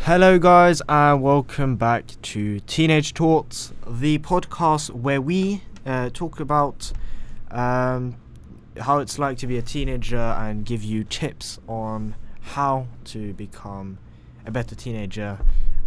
[0.00, 6.92] Hello, guys, and welcome back to Teenage Talks, the podcast where we uh, talk about
[7.50, 8.16] um,
[8.78, 13.96] how it's like to be a teenager and give you tips on how to become
[14.44, 15.38] a better teenager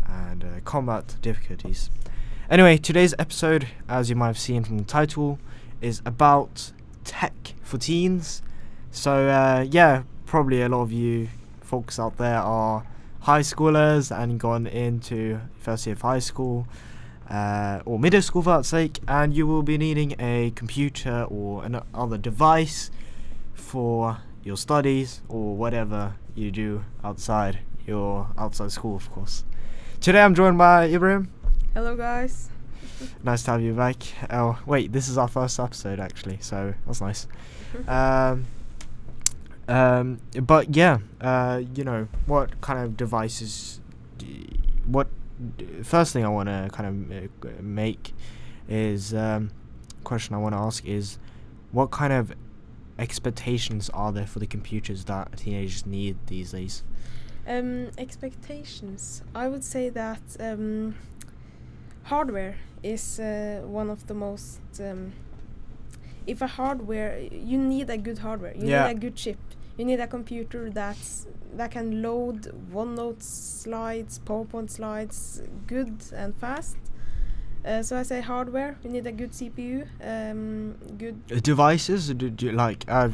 [0.07, 1.91] and uh, combat difficulties.
[2.49, 5.37] Anyway, today's episode, as you might have seen from the title,
[5.81, 6.71] is about
[7.03, 8.41] tech for teens.
[8.89, 11.29] So, uh, yeah, probably a lot of you
[11.61, 12.87] folks out there are
[13.21, 16.67] high schoolers and gone into first year of high school
[17.30, 21.63] uh, or middle school for that sake, and you will be needing a computer or
[21.63, 22.91] another device
[23.53, 29.44] for your studies or whatever you do outside your outside school, of course.
[29.99, 31.31] Today I'm joined by Ibrahim.
[31.73, 32.49] Hello, guys.
[33.23, 33.97] Nice to have you back.
[34.30, 37.27] Oh, wait, this is our first episode actually, so that's nice.
[37.88, 38.45] Um,
[39.67, 43.79] um, but yeah, uh, you know, what kind of devices?
[44.17, 44.47] d-
[44.85, 45.07] What
[45.57, 47.11] d- first thing I want to kind of
[47.45, 48.13] uh, make
[48.67, 49.52] is um,
[50.03, 51.17] question I want to ask is
[51.71, 52.33] what kind of
[52.99, 56.83] expectations are there for the computers that teenagers need these days?
[57.47, 59.23] Um, expectations.
[59.33, 60.95] I would say that um,
[62.03, 64.59] hardware is uh, one of the most.
[64.80, 65.14] Um,
[66.27, 68.53] if a hardware, you need a good hardware.
[68.55, 68.86] You Yeah.
[68.88, 69.38] need a good chip.
[69.81, 76.77] You need a computer that's that can load OneNote slides, PowerPoint slides, good and fast.
[77.65, 78.77] Uh, so I say hardware.
[78.83, 79.87] You need a good CPU.
[79.99, 83.09] Um, good Uh, devices do, do like uh,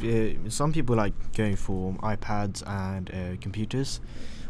[0.50, 4.00] some people like going for iPads and uh, computers,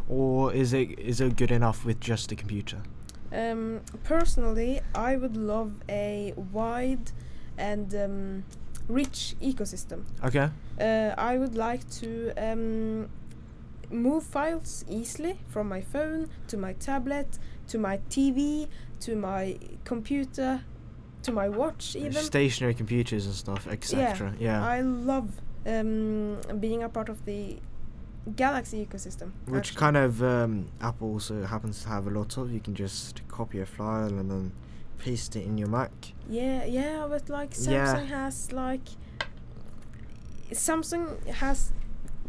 [0.09, 2.79] or is it is it good enough with just a computer?
[3.33, 7.13] Um, personally, I would love a wide
[7.57, 8.45] and um,
[8.89, 10.05] rich ecosystem.
[10.25, 10.49] Okay.
[10.81, 13.09] Uh, I would like to um,
[13.91, 18.69] move files easily from my phone to my tablet to my TV
[19.01, 20.63] to my computer
[21.23, 22.13] to my watch even.
[22.13, 24.35] stationary computers and stuff, etc.
[24.39, 25.29] Yeah, I love
[25.67, 27.59] um, being a part of the
[28.37, 29.33] Galaxy ecosystem.
[29.47, 29.79] which actually.
[29.79, 32.53] kind of um, Apple also happens to have a lot of.
[32.53, 34.53] You can just copy a file and then
[34.99, 35.91] paste it in your Mac.
[36.29, 37.95] Yeah, yeah, but like Yeah.
[37.95, 38.89] Samsung has like
[40.53, 41.73] Samsung has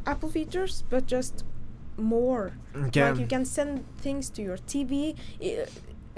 [0.05, 1.43] Apple features, but just
[1.97, 2.53] more.
[2.75, 3.09] Okay.
[3.09, 5.15] Like you can send things to your TV.
[5.41, 5.65] I-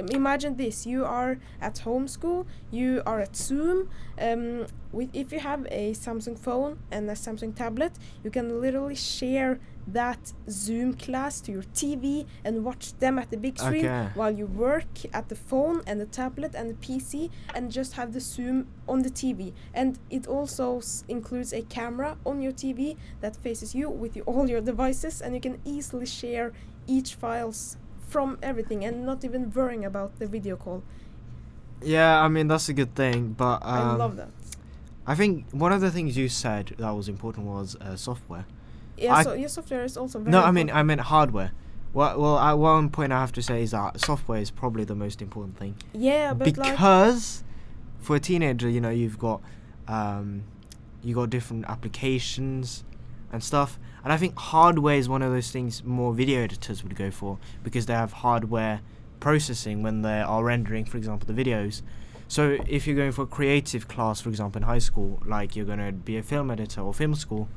[0.10, 3.90] imagine this: you are at home school, you are at Zoom.
[4.20, 8.96] Um, with if you have a Samsung phone and a Samsung tablet, you can literally
[8.96, 14.10] share that Zoom class to your TV and watch them at the big screen Okay.
[14.14, 18.14] while you work at the phone and the tablet and the PC and just have
[18.14, 19.54] the Zoom on the TV.
[19.74, 24.26] And it also s- includes a camera on your TV that faces you with your,
[24.26, 26.54] all your devices, and you can easily share
[26.88, 27.78] each files
[28.08, 30.84] from everything and not even worrying about the video call.
[31.84, 34.30] yeah, I mean that's a good thing, but um, I love that.
[35.08, 38.46] I think one of the things you said that was important was uh, software.
[38.98, 40.70] Yeah, I- so your software is also very no, I mean.
[40.70, 41.52] I meant hardware.
[41.94, 44.96] Well, well, at one point I have to say is that software is probably the
[44.96, 45.76] most important thing.
[45.94, 47.44] yeah, but like because
[48.00, 49.42] for a teenager, you know, you've got
[49.88, 50.44] um,
[51.04, 52.84] you got different applications
[53.32, 56.96] and stuff, and I think hardware is one of those things more video editors would
[56.96, 58.82] go for because they have hardware
[59.20, 61.82] processing when they are rendering, for example, the videos.
[62.28, 65.66] So if you're going for a creative class, for example, in high school, like you're
[65.66, 67.50] going to be a film editor or film school,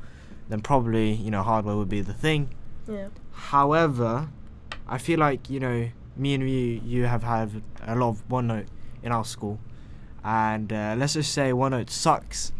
[0.49, 2.49] then probably you know hardware would be the thing.
[2.87, 3.07] yeah.
[3.31, 4.29] However,
[4.87, 8.67] I feel like you know me and you you have had a lot of OneNote
[9.03, 9.59] in our school,
[10.23, 12.53] and uh, let's just say OneNote sucks,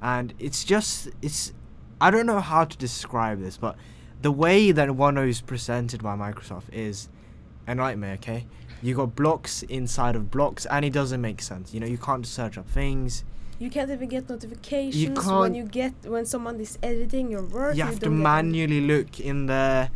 [0.00, 1.52] and it's just it's
[2.00, 3.76] I don't know how to describe this, but
[4.22, 7.08] the way that OneNote is presented by Microsoft is
[7.66, 8.14] a nightmare.
[8.14, 8.46] Okay,
[8.82, 11.74] you got blocks inside of blocks, and it doesn't make sense.
[11.74, 13.24] You know, you can't search up things.
[13.58, 17.76] You can't even get notifications can't- when you get when someone is editing your work.
[17.76, 19.90] you have to manually look in there.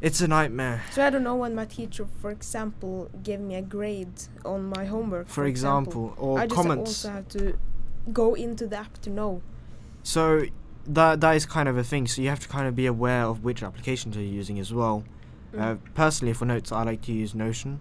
[0.00, 0.82] It's a nightmare.
[0.92, 4.84] So I don't know when my teacher, for example, gave me a grade on my
[4.84, 5.28] homework.
[5.28, 6.90] For example, or I just comments.
[6.90, 7.58] also have to
[8.12, 9.40] go into the app to know.
[10.02, 10.44] So
[10.86, 12.06] that that is kind of a thing.
[12.06, 15.04] So you have to kind of be aware of which applications you're using as well.
[15.54, 15.60] Mm.
[15.60, 17.80] Uh, personally, for notes, I like to use Notion.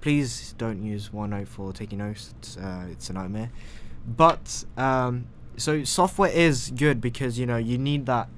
[0.00, 2.34] Please don't use OneNote for taking notes.
[2.56, 3.50] Uh, it's a nightmare.
[4.06, 5.26] But um,
[5.56, 8.28] so software is good because you know you need that.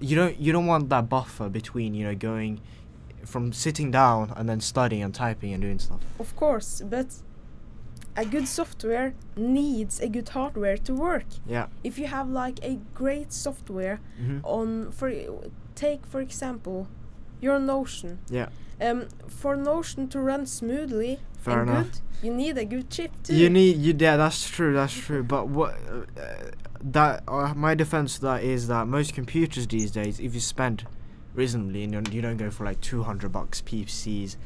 [0.00, 2.60] You don't you don't want that buffer between you know going
[3.24, 6.00] from sitting down and then studying and typing and doing stuff.
[6.18, 7.06] Of course, but
[8.16, 11.26] a good software needs a good hardware to work.
[11.46, 11.66] Yeah.
[11.82, 15.12] If you have like a great software hmm on for
[15.74, 16.86] take for example
[17.40, 18.18] You're Notion.
[18.30, 18.48] Yeah.
[18.80, 21.92] Um, for Notion to run smoothly Fair and enough.
[21.92, 23.34] good, you need a good chip too.
[23.36, 25.74] You need you yeah that's true that's true but what
[26.16, 26.50] uh,
[26.82, 30.86] that uh, my defense to that is that most computers these days if you spend
[31.34, 34.36] reasonably and you don't- go for like 200 bucks PCs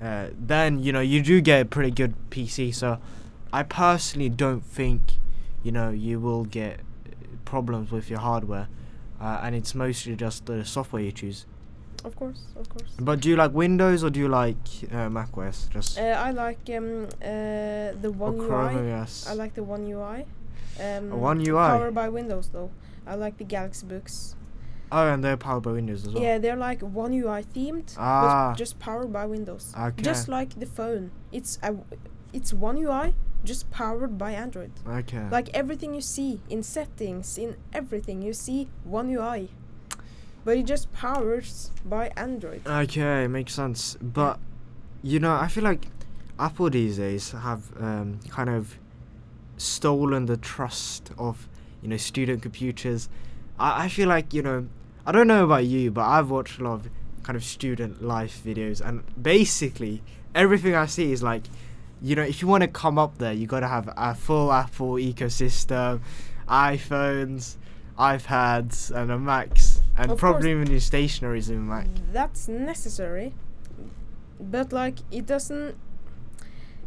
[0.00, 2.98] uh, then you know you do get a pretty good PC so
[3.52, 5.02] I personally don't think
[5.62, 6.80] you know you will get
[7.44, 8.68] problems with your hardware
[9.20, 11.46] uh, and it's mostly just the software you choose
[12.06, 12.90] Of course, of course.
[13.00, 14.56] but do you like Windows or do you like
[14.92, 18.92] uh, Mac OS just Uh, I like um, uh, the One Chrome UI.
[18.92, 20.24] OS I like the One UI.
[20.80, 21.68] Um, One UI?
[21.74, 22.70] Powered by Windows though.
[23.06, 24.36] I like the Galaxy books.
[24.92, 28.50] oh and they're powered by Windows as well Yeah, they're like One UI themed, Ah.
[28.50, 29.74] but just powered by Windows.
[29.76, 30.02] Okay.
[30.10, 31.10] Just like the phone.
[31.32, 31.74] It's a,
[32.32, 34.70] it's One UI, just powered by Android.
[34.86, 35.26] Okay.
[35.36, 39.50] Like everything you see in settings, in everything you see One UI.
[40.46, 42.62] But it just powers by Android.
[42.64, 43.98] okay, makes sense.
[44.00, 44.38] But
[45.02, 45.88] you know, I feel like
[46.38, 48.78] Apple these days have um, kind of
[49.56, 51.48] stolen the trust of
[51.82, 53.08] you know student computers.
[53.58, 54.68] I, I feel like you know
[55.04, 56.90] I don't know about you, but I've watched a lot of
[57.24, 60.00] kind of student life videos, and basically
[60.32, 61.42] everything I see is like,
[62.00, 64.52] you know, if you want to come up there, you got to have a full
[64.52, 66.02] Apple ecosystem,
[66.48, 67.56] iPhones,
[67.98, 71.86] iPads, and a Macs, and Of probably even your stationaries in Mac.
[72.12, 73.34] That's necessary,
[74.40, 75.76] but like it doesn't.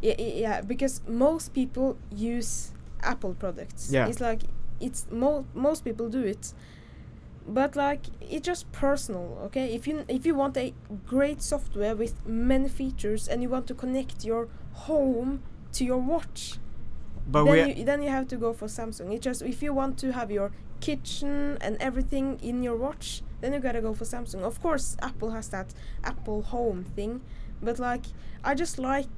[0.02, 2.72] Yeah, yeah, because most people use
[3.02, 3.92] Apple products.
[3.92, 4.08] Yeah.
[4.08, 4.42] It's like
[4.80, 6.54] it's mo- most people do it,
[7.48, 9.38] but like it's just personal.
[9.46, 10.74] Okay, if you if you want a
[11.06, 15.42] great software with many features and you want to connect your home
[15.74, 16.60] to your watch,
[17.32, 19.14] But then you, then you have to go for Samsung.
[19.14, 23.54] It's just if you want to have your kitchen and everything in your watch, then
[23.54, 24.42] you gotta go for Samsung.
[24.42, 25.74] Of course, Apple has that
[26.04, 27.22] Apple Home thing,
[27.62, 28.06] but like
[28.44, 29.10] I just like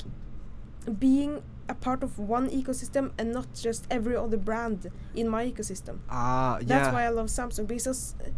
[1.00, 6.00] being a part of one ecosystem and not just every other brand in my ecosystem.
[6.10, 6.64] ah yeah.
[6.66, 8.30] That's why I love Samsung because uh,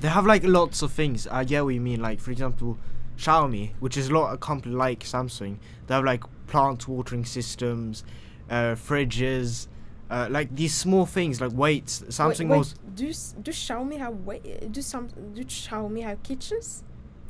[0.00, 1.26] They have like lots of things.
[1.26, 2.00] I get what you mean.
[2.00, 2.78] Like for example,
[3.18, 5.58] Xiaomi, which is a lot a company like Samsung.
[5.86, 8.02] They have like plant watering systems,
[8.50, 9.68] uh, fridges,
[10.10, 12.02] uh, like these small things like weights.
[12.08, 13.06] Samsung wait, was do
[13.42, 14.34] do Xiaomi have wa-
[14.70, 16.82] do some do Xiaomi have kitchens?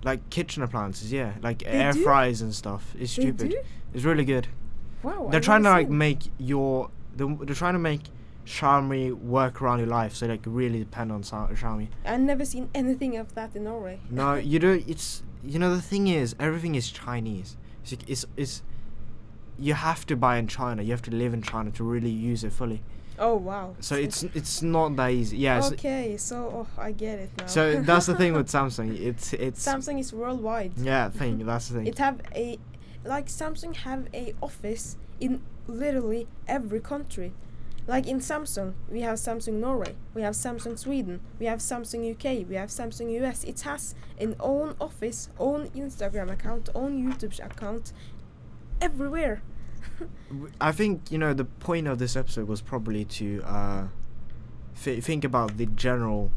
[0.03, 1.13] like kitchen appliances.
[1.13, 2.03] Yeah, like They air do?
[2.03, 2.95] fryers and stuff.
[2.99, 3.51] It's They stupid.
[3.51, 3.61] do?
[3.93, 4.49] It's really good.
[5.03, 5.99] Wow, they're I've trying to like seen.
[5.99, 8.03] make your they're, they're trying to make
[8.47, 10.15] Xiaomi work around your life.
[10.15, 11.89] So like really depend on Xiaomi.
[12.05, 14.01] I've never seen anything of that in Norway.
[14.11, 14.87] No, you don't.
[14.89, 17.57] It's you know the thing is everything is Chinese.
[17.85, 18.63] It's it's, it's
[19.61, 20.83] you have to buy in China.
[20.83, 22.83] You have to live in China to really use it fully.
[23.19, 23.77] Oh wow.
[23.81, 25.37] So it's it's not that easy.
[25.37, 25.61] Yeah.
[25.73, 27.47] okay, so oh, I get it now.
[27.47, 28.99] So that's the thing with Samsung.
[28.99, 30.73] It's it's Samsung is worldwide.
[30.79, 31.11] yeah.
[31.11, 31.87] Thing that's the thing.
[31.87, 32.59] It have a
[33.05, 37.33] like Samsung have a office in literally every country.
[37.87, 42.49] Like in Samsung, we have Samsung Norway, we have Samsung Sweden, we have Samsung UK,
[42.49, 43.43] we have Samsung US.
[43.43, 47.93] It has an own office, own Instagram account, own YouTube account,
[48.81, 49.43] everywhere.
[50.61, 53.85] I think you know the point of this episode was probably to uh,
[54.83, 56.31] th- think about the general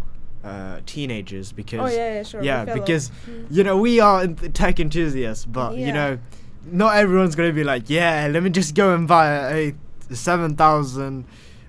[0.44, 2.42] uh, teenagers because oh yeah, yeah, sure.
[2.42, 3.46] we yeah because Mm.
[3.50, 6.18] you know we are tech enthusiasts but you know
[6.66, 9.74] not everyone's gonna be like yeah let me just go and buy a,
[10.10, 11.26] a 7000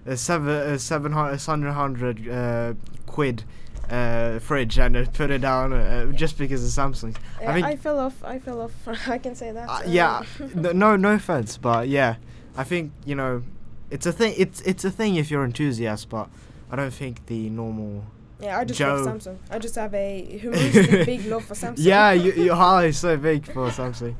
[0.07, 2.75] a 7 a 700 700 uh,
[3.07, 3.45] quid
[3.91, 7.77] uh, fridge and uh, put it down uh, just because of samsung Uh, I I,
[7.77, 8.23] fell off.
[8.25, 8.73] I fell off.
[9.09, 9.69] I can say that.
[9.69, 10.23] uh, uh, yeah
[10.55, 12.17] no, no offense but yeah
[12.57, 13.43] i think you know
[13.91, 16.29] it's a thing it's it's a thing if you're enthusiast but
[16.71, 18.05] i don't think the normal
[18.41, 18.97] yeah, I just Joe.
[18.97, 19.37] love Samsung.
[19.49, 20.39] I just have a
[21.07, 21.77] big love for Samsung.
[21.79, 24.17] yeah you, your heart is so big for samsung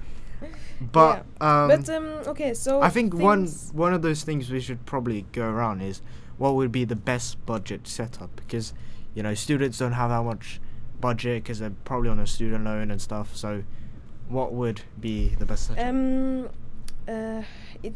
[0.81, 4.85] but um but um, okay, so I think one one of those things we should
[4.87, 6.03] probably go around is
[6.37, 8.75] what would be the best budget setup because
[9.15, 10.61] you know students don't have that much
[11.01, 13.37] budget because they're probably on a student loan and stuff.
[13.37, 13.65] So,
[14.29, 15.85] what would be the best setup?
[15.87, 16.49] Um,
[17.09, 17.43] uh,
[17.83, 17.95] it,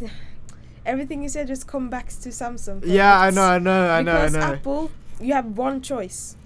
[0.85, 2.83] everything you said just come back to Samsung.
[2.85, 4.41] yeah, I know, I know, I know, I Because know.
[4.41, 6.37] Apple, you have one choice.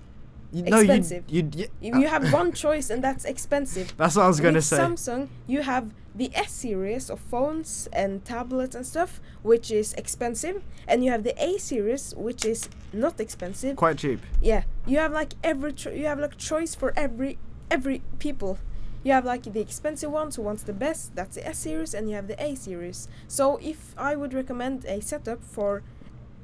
[0.52, 1.24] You- no, you, expensive.
[1.28, 3.94] you, you, You, you have one choice, and that's expensive.
[3.96, 4.76] That's what I was gonna With say.
[4.78, 10.62] Samsung, you have the S series of phones and tablets and stuff, which is expensive,
[10.86, 13.76] and you have the A series, which is not expensive.
[13.76, 14.20] Quite cheap.
[14.42, 17.38] Yeah, you have like every you have like choice for every
[17.70, 18.58] every people.
[19.04, 22.08] You have like the expensive ones who wants the best, that's the S series, and
[22.08, 23.08] you have the A series.
[23.26, 25.82] So if I would recommend a setup for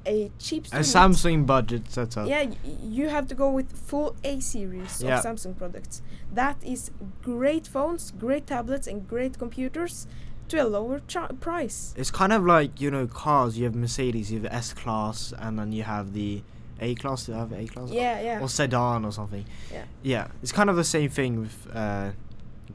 [0.09, 2.27] a cheap A Samsung budget setup.
[2.29, 5.19] yeah, y- you have to go with full A series Yeah.
[5.19, 6.03] of Samsung products.
[6.35, 6.91] That is
[7.23, 10.07] great phones, great tablets, and great computers
[10.49, 11.01] to a lower
[11.41, 11.95] price.
[11.97, 13.59] It's kind of like you know cars.
[13.59, 16.43] You have Mercedes, you have S class, and then you have the
[16.81, 17.27] A class.
[17.27, 17.91] Do you have A class?
[17.91, 19.45] Yeah, yeah, Or sedan or something.
[19.73, 19.85] Yeah.
[20.03, 20.27] Yeah.
[20.43, 22.13] It's kind of the same thing with uh,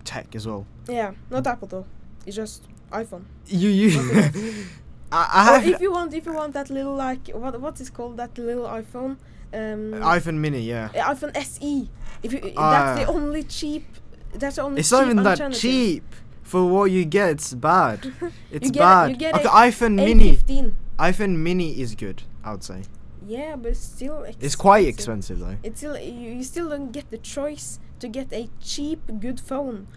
[0.03, 0.65] tech as well.
[0.87, 1.11] yeah.
[1.31, 1.85] Not Apple though.
[2.25, 3.23] It's just iPhone.
[3.47, 3.89] You you.
[5.15, 8.37] I, if you want, if you want that little like what what is called that
[8.37, 9.17] little iPhone,
[9.53, 10.61] um, iPhone Mini.
[10.61, 10.89] Yeah.
[10.95, 11.89] uh, iPhone SE.
[12.23, 12.71] If you, Ah.
[12.95, 13.85] that's the only cheap.
[14.33, 14.79] That's the only.
[14.79, 16.03] It's not even that cheap.
[16.43, 17.99] For what you get, it's bad.
[18.51, 19.11] It's bad.
[19.11, 20.35] you get okay, a iPhone Mini.
[20.37, 20.73] A15.
[20.99, 22.23] iPhone Mini is good.
[22.43, 22.81] I would say
[23.25, 24.17] Yeah, but it's still.
[24.23, 24.43] Expensive.
[24.43, 25.57] it's quite expensive though.
[25.63, 29.87] It's still you, you still don't get the choice to get a cheap good phone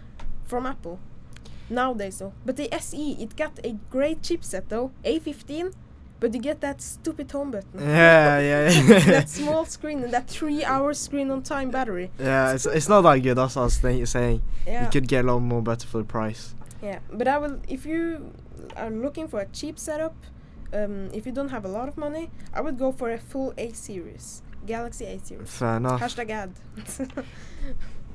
[0.45, 0.99] from Apple
[1.69, 2.33] nowadays though.
[2.45, 5.73] But the SE it got a great chipset though, A15,
[6.19, 7.79] but you get that stupid home button.
[7.79, 8.99] Yeah, yeah, yeah.
[8.99, 12.09] that small screen and that three-hour screen on time battery.
[12.19, 13.35] yeah, it's, it's not that good.
[13.35, 14.41] That's what I was thi- saying.
[14.65, 16.55] Yeah, You could get a lot more better for the price.
[16.81, 16.99] yeah.
[17.11, 18.31] But I will if you
[18.75, 20.15] are looking for a cheap setup.
[20.73, 23.53] Um, if you don't have a lot of money, I would go for a full
[23.57, 25.49] A series, Galaxy A series.
[25.49, 26.01] Fair enough.
[26.01, 26.51] Hashtag ad.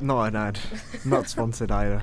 [0.02, 0.58] Not an ad.
[1.04, 2.02] Not sponsored either.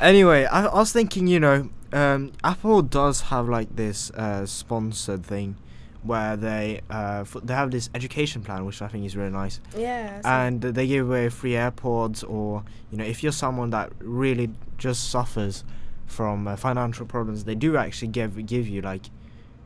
[0.00, 5.24] Anyway, I, I was thinking, you know, um, Apple does have like this uh, sponsored
[5.24, 5.56] thing
[6.02, 9.60] where they uh, f- they have this education plan, which I think is really nice,
[9.76, 10.20] yeah.
[10.20, 14.50] so- and they give away free AirPods, or you know, if you're someone that really
[14.78, 15.64] just suffers
[16.06, 19.06] from uh, financial problems, they do actually give give you like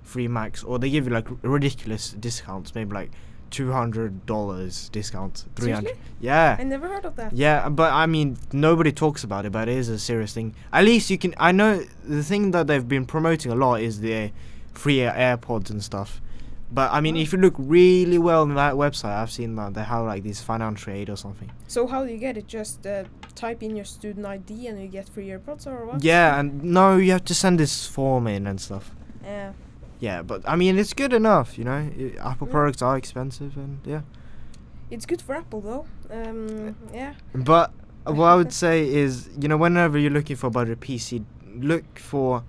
[0.02, 3.10] free Macs, or they give you like r- ridiculous discounts, maybe like
[3.52, 5.96] two hundred dollars discount, three hundred.
[6.20, 6.56] Yeah.
[6.58, 7.32] I never heard of that.
[7.32, 10.54] Yeah, but I mean, nobody talks about it, but it is a serious thing.
[10.72, 11.34] At least you can.
[11.38, 14.32] I know the thing that they've been promoting a lot is the
[14.74, 16.20] free AirPods and stuff.
[16.74, 17.20] But I mean, Oh.
[17.20, 20.40] if you look really well on that website, I've seen that they have like this
[20.40, 21.50] financial aid or something.
[21.68, 22.46] So how do you get it?
[22.48, 23.04] Just uh,
[23.34, 26.02] type in your student ID and you get free AirPods or what?
[26.02, 28.94] Yeah, and no, you have to send this form in and stuff.
[29.22, 29.52] Yeah.
[30.02, 31.88] Yeah, but I mean, it's good enough, you know.
[32.20, 32.50] Apple Mm.
[32.50, 34.00] products are expensive, and yeah.
[34.90, 35.86] It's good for Apple though.
[36.10, 37.14] Um, yeah.
[37.32, 37.72] But
[38.04, 42.00] what I would say is, you know, whenever you're looking for a budget PC, look
[42.00, 42.42] for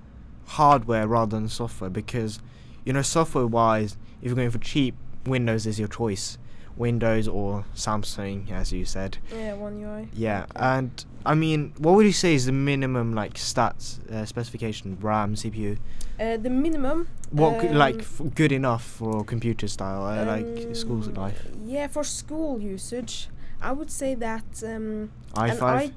[0.48, 2.39] hardware rather than software because,
[2.86, 4.95] you know, software wise, if you're going for cheap,
[5.27, 6.39] Windows is your choice.
[6.77, 9.17] Windows or Samsung, as you said.
[9.35, 10.07] Yeah, One UI.
[10.13, 14.97] Yeah, and I mean, what would you say is the minimum like stats uh, specification,
[15.01, 15.77] RAM, CPU?
[16.19, 17.07] Uh, the minimum.
[17.31, 21.47] What c- like um, f- good enough for computer style, uh, like school um, life?
[21.65, 23.29] Yeah, for school usage,
[23.61, 25.83] I would say that um, i5.
[25.85, 25.93] an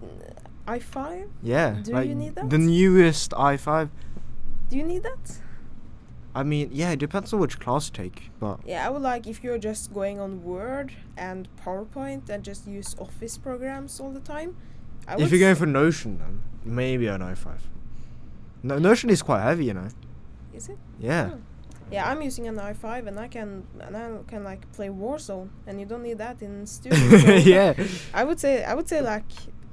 [0.67, 1.29] i i5.
[1.43, 2.51] yeah, do like you need that?
[2.51, 3.89] the newest i5.
[4.69, 5.39] Do you need that?
[6.37, 9.27] I mean, yeah, it depends on which class you take, but Yeah, I would like
[9.27, 14.21] if you're just going on Word and PowerPoint and just use Office programs all the
[14.21, 14.51] time.
[15.09, 17.47] I if you're going for Notion, then maybe an i5.
[18.63, 19.89] No, Notion is quite heavy, you know.
[20.53, 20.79] is it?
[21.01, 21.31] Yeah.
[21.33, 21.39] Oh.
[21.91, 23.49] Yeah, I'm using an i5 and I can
[23.81, 27.19] and I can like play Warzone and you don't need that in studio.
[27.19, 27.73] so yeah.
[28.13, 29.25] I would say I would say like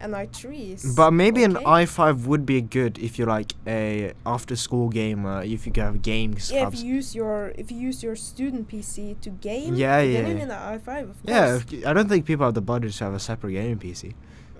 [0.03, 0.95] an i3 is.
[0.95, 5.65] But maybe an i5 would be good if you're like a after school gamer, if
[5.65, 9.15] you can have games Yeah, if you use your if you use your student PC
[9.21, 9.73] to game.
[9.75, 10.33] Yeah, Then yeah, yeah.
[10.33, 11.73] need an i5, of yeah, course.
[11.73, 14.13] if- I don't think people have the budget to have a separate gaming PC.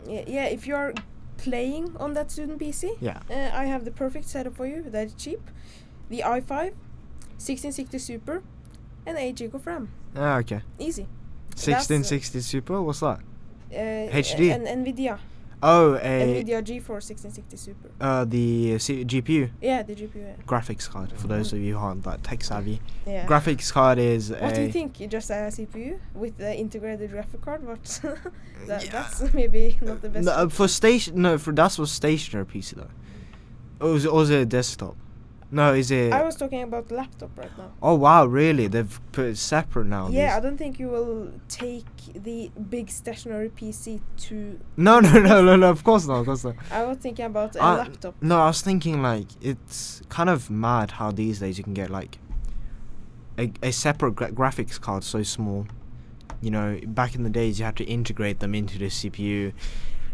[0.07, 0.45] Yeah, yeah.
[0.57, 0.93] If you're
[1.37, 3.19] playing on that student PC, Yeah.
[3.29, 4.79] Uh, I have the perfect setup for you.
[4.95, 5.41] That is cheap.
[6.09, 6.73] The i5,
[7.37, 8.41] 1660 Super,
[9.05, 9.89] and 8 GB of RAM.
[10.15, 10.61] Ah, okay.
[10.79, 11.05] Easy.
[11.55, 13.19] 1660 Super, what's that?
[13.71, 14.51] Uh, HD?
[14.53, 15.17] And Nvidia.
[15.65, 15.99] Oh, a
[16.43, 17.89] Nvidia GeForce 1660 Super.
[18.01, 20.15] uh the C- GPU Yeah, the GPU.
[20.15, 20.35] Yeah.
[20.45, 21.13] graphics card.
[21.13, 23.25] For those of you who aren't that tech savvy, yeah.
[23.25, 24.99] graphics card is What do you think?
[24.99, 27.65] You Just a CPU with the integrated graphic card?
[27.65, 27.83] What?
[28.67, 28.91] that, Yeah.
[28.91, 30.25] That's maybe not the best.
[30.25, 31.21] No, uh, for station.
[31.21, 32.91] No, for that's for stationary PC though.
[33.87, 34.97] It, is it a desktop?
[35.53, 36.11] No, is it?
[36.11, 37.71] I was talking about laptop right now.
[37.81, 38.65] oh wow, really?
[38.67, 40.09] They've put it separate now.
[40.09, 44.59] Yeah, I don't think you will take the big stationary PC to.
[44.77, 45.69] No, no, no, no, no.
[45.69, 46.21] Of course not.
[46.21, 46.55] Of course not.
[46.71, 48.15] I was thinking about a I- laptop.
[48.19, 51.91] No, I was thinking like it's kind of mad how these days you can get
[51.91, 52.17] like
[53.37, 55.67] a, a separate gra- graphics card so small.
[56.41, 59.53] You know, back in the days you had to integrate them into the CPU.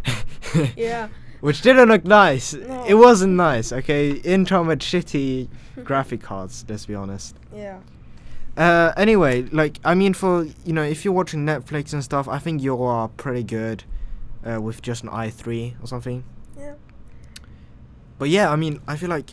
[0.76, 1.08] Yeah.
[1.42, 2.54] Which didn't look nice.
[2.54, 2.86] No.
[2.86, 4.16] It wasn't nice, okay?
[4.16, 5.48] Intel had shitty
[5.84, 7.36] graphic cards, let's be honest.
[7.56, 7.80] Yeah.
[8.58, 12.40] Uh, anyway, like, I mean, for, you know, if you're watching Netflix and stuff, I
[12.40, 13.86] think you are pretty good
[14.46, 16.26] uh, with just an i3 or something.
[16.58, 16.74] Yeah.
[18.18, 19.32] But yeah, I mean, I feel like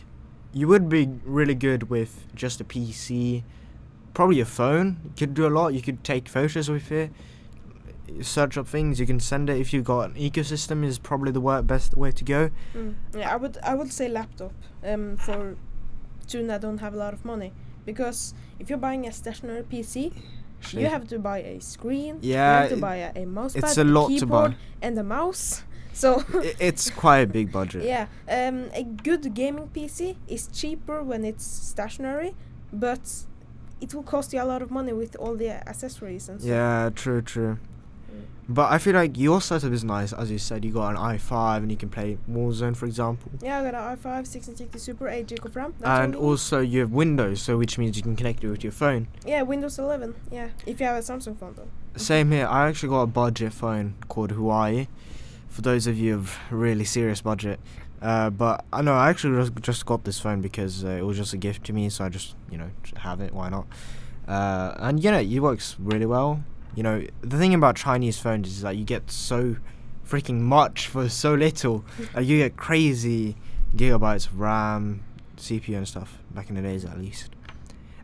[0.53, 3.43] you would be really good with just a PC,
[4.13, 5.01] probably a phone.
[5.03, 5.73] You could do a lot.
[5.73, 7.11] You could take photos with it.
[8.21, 8.99] Search up things.
[8.99, 10.83] You can send it if you've got an ecosystem.
[10.85, 12.49] Is probably the wor- best way to go.
[12.75, 12.95] Mm.
[13.15, 15.55] Yeah, I would I would say laptop um, for
[16.25, 17.53] students that don't have a lot of money
[17.85, 20.13] because if you're buying a stationary PC,
[20.59, 20.83] Actually.
[20.83, 22.19] you have to buy a screen.
[22.21, 24.55] Yeah, you have to buy a, a mouse it's pad, a lot to buy.
[24.81, 25.63] and a mouse.
[25.97, 26.23] So
[26.59, 27.83] it's quite a big budget.
[27.93, 32.35] yeah, um, a good gaming PC is cheaper when it's stationary,
[32.71, 33.25] but
[33.81, 36.47] it will cost you a lot of money with all the accessories and stuff.
[36.51, 37.57] Yeah, true, true.
[38.17, 38.25] Mm.
[38.49, 40.63] But I feel like your setup is nice, as you said.
[40.63, 43.31] You got an i5 and you can play Warzone, for example.
[43.41, 45.73] Yeah, I got an i5 1660 Super 8 GB of RAM.
[45.79, 46.31] That's and all you need.
[46.31, 49.09] also you have Windows, so which means you can connect it with your phone.
[49.25, 50.15] yeah, Windows 11.
[50.31, 51.67] Yeah, if you have a Samsung phone though.
[51.97, 52.47] Same here.
[52.47, 54.87] I actually got a budget phone called Huawei.
[55.49, 57.59] For those of you of really serious budget.
[58.01, 61.17] Uh, but I know I actually just, just got this phone because uh, it was
[61.17, 63.33] just a gift to me, so I just you know have it.
[63.33, 63.65] Why not?
[64.27, 66.43] Uh, and you know it works really well.
[66.77, 69.55] You know the thing about Chinese phones is that you get so
[70.07, 71.83] freaking much for so little.
[72.15, 73.35] uh, you get crazy
[73.75, 75.03] gigabytes of RAM,
[75.37, 76.19] CPU, and stuff.
[76.29, 77.31] Back in the days, at least.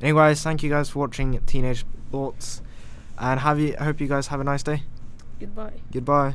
[0.02, 2.64] Anyways, thank you guys for watching Teenage Thoughts,
[3.20, 3.76] and have you.
[3.80, 4.82] I hope you guys have a nice day.
[5.40, 5.74] Goodbye.
[5.92, 6.34] Goodbye.